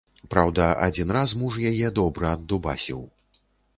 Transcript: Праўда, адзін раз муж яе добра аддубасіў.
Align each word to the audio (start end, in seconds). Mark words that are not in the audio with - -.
Праўда, 0.31 0.69
адзін 0.85 1.13
раз 1.17 1.35
муж 1.41 1.59
яе 1.73 1.93
добра 1.99 2.33
аддубасіў. 2.39 3.05